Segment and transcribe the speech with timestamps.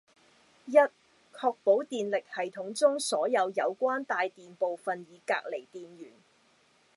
[0.65, 0.77] （一）
[1.31, 6.11] 確保電力系統中所有有關帶電部分已隔離電源